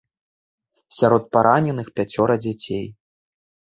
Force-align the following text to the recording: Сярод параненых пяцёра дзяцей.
Сярод 1.01 1.23
параненых 1.37 1.87
пяцёра 1.99 2.35
дзяцей. 2.47 2.85